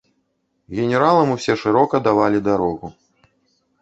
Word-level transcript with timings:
Генералам 0.77 1.29
усе 1.35 1.53
шырока 1.65 1.95
давалі 2.11 2.39
дарогу. 2.51 2.87